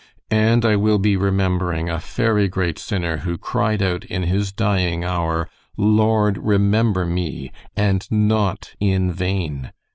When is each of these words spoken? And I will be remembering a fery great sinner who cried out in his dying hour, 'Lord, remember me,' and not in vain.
And 0.31 0.65
I 0.65 0.77
will 0.77 0.97
be 0.97 1.15
remembering 1.15 1.87
a 1.87 1.99
fery 1.99 2.47
great 2.49 2.79
sinner 2.79 3.17
who 3.17 3.37
cried 3.37 3.83
out 3.83 4.03
in 4.05 4.23
his 4.23 4.51
dying 4.51 5.03
hour, 5.05 5.47
'Lord, 5.77 6.39
remember 6.39 7.05
me,' 7.05 7.51
and 7.77 8.07
not 8.09 8.73
in 8.79 9.13
vain. 9.13 9.71